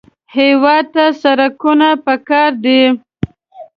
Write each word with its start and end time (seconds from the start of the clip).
هېواد 0.35 0.85
ته 0.93 1.03
سړکونه 1.21 1.89
پکار 2.05 2.51
دي 2.65 2.81